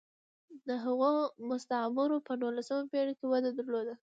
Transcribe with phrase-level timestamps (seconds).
[0.67, 1.11] د هغو
[1.49, 3.93] مستعمرو په نولسمه پېړۍ کې وده درلوده.